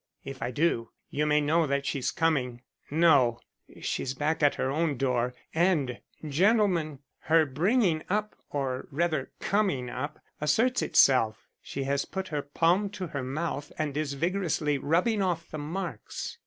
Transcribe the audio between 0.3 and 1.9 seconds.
I do, you may know that